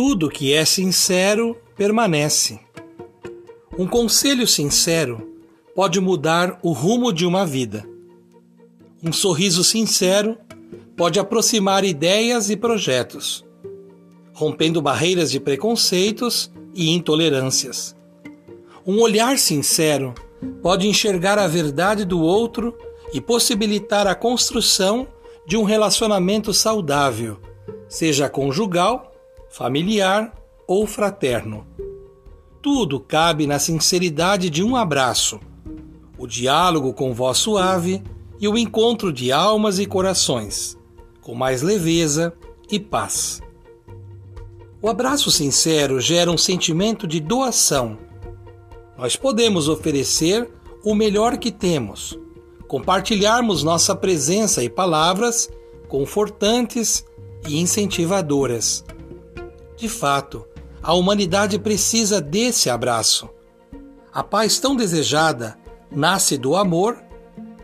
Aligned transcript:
Tudo 0.00 0.30
que 0.30 0.54
é 0.54 0.64
sincero 0.64 1.56
permanece. 1.76 2.60
Um 3.76 3.84
conselho 3.84 4.46
sincero 4.46 5.28
pode 5.74 6.00
mudar 6.00 6.56
o 6.62 6.70
rumo 6.70 7.12
de 7.12 7.26
uma 7.26 7.44
vida. 7.44 7.84
Um 9.02 9.12
sorriso 9.12 9.64
sincero 9.64 10.38
pode 10.96 11.18
aproximar 11.18 11.82
ideias 11.82 12.48
e 12.48 12.56
projetos, 12.56 13.44
rompendo 14.32 14.80
barreiras 14.80 15.32
de 15.32 15.40
preconceitos 15.40 16.48
e 16.72 16.90
intolerâncias. 16.90 17.96
Um 18.86 19.00
olhar 19.00 19.36
sincero 19.36 20.14
pode 20.62 20.86
enxergar 20.86 21.40
a 21.40 21.48
verdade 21.48 22.04
do 22.04 22.20
outro 22.20 22.72
e 23.12 23.20
possibilitar 23.20 24.06
a 24.06 24.14
construção 24.14 25.08
de 25.44 25.56
um 25.56 25.64
relacionamento 25.64 26.54
saudável, 26.54 27.40
seja 27.88 28.28
conjugal, 28.28 29.08
familiar 29.50 30.32
ou 30.66 30.86
fraterno. 30.86 31.66
Tudo 32.60 33.00
cabe 33.00 33.46
na 33.46 33.58
sinceridade 33.58 34.50
de 34.50 34.62
um 34.62 34.76
abraço, 34.76 35.40
o 36.18 36.26
diálogo 36.26 36.92
com 36.92 37.14
voz 37.14 37.38
suave 37.38 38.02
e 38.40 38.48
o 38.48 38.58
encontro 38.58 39.12
de 39.12 39.32
almas 39.32 39.78
e 39.78 39.86
corações, 39.86 40.76
com 41.20 41.34
mais 41.34 41.62
leveza 41.62 42.32
e 42.70 42.78
paz. 42.78 43.40
O 44.80 44.88
abraço 44.88 45.30
sincero 45.30 46.00
gera 46.00 46.30
um 46.30 46.38
sentimento 46.38 47.06
de 47.06 47.20
doação. 47.20 47.98
Nós 48.96 49.16
podemos 49.16 49.68
oferecer 49.68 50.48
o 50.84 50.94
melhor 50.94 51.36
que 51.38 51.50
temos, 51.50 52.18
compartilharmos 52.68 53.62
nossa 53.62 53.94
presença 53.96 54.62
e 54.62 54.68
palavras 54.68 55.50
confortantes 55.88 57.04
e 57.48 57.58
incentivadoras. 57.60 58.84
De 59.78 59.88
fato, 59.88 60.44
a 60.82 60.92
humanidade 60.92 61.56
precisa 61.56 62.20
desse 62.20 62.68
abraço. 62.68 63.30
A 64.12 64.24
paz 64.24 64.58
tão 64.58 64.74
desejada 64.74 65.56
nasce 65.88 66.36
do 66.36 66.56
amor, 66.56 66.98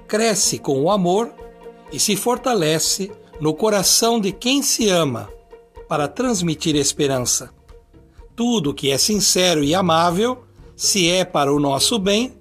cresce 0.07 0.61
com 0.61 0.81
o 0.81 0.93
amor 0.93 1.33
e 1.93 1.99
se 1.99 2.15
fortalece 2.15 3.11
no 3.41 3.53
coração 3.53 4.21
de 4.21 4.31
quem 4.31 4.63
se 4.63 4.89
ama 4.89 5.29
para 5.89 6.07
transmitir 6.07 6.77
esperança. 6.77 7.51
Tudo 8.37 8.73
que 8.73 8.93
é 8.93 8.99
sincero 8.99 9.65
e 9.65 9.75
amável, 9.75 10.45
se 10.77 11.11
é 11.11 11.25
para 11.25 11.53
o 11.53 11.59
nosso 11.59 11.99
bem, 11.99 12.33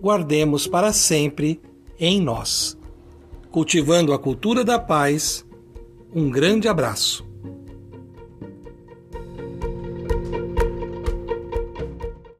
guardemos 0.00 0.66
para 0.66 0.92
sempre 0.92 1.60
em 1.96 2.20
nós. 2.20 2.76
Cultivando 3.52 4.12
a 4.12 4.18
cultura 4.18 4.64
da 4.64 4.80
paz, 4.80 5.46
um 6.12 6.28
grande 6.28 6.66
abraço. 6.66 7.24